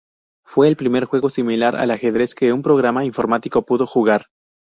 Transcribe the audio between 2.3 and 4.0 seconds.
que un programa informático pudo